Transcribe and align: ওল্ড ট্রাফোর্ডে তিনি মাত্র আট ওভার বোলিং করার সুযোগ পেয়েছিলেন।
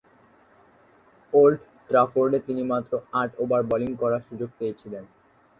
ওল্ড 1.33 1.59
ট্রাফোর্ডে 1.89 2.39
তিনি 2.47 2.61
মাত্র 2.71 2.91
আট 3.21 3.31
ওভার 3.43 3.61
বোলিং 3.69 3.91
করার 4.01 4.21
সুযোগ 4.29 4.49
পেয়েছিলেন। 4.59 5.03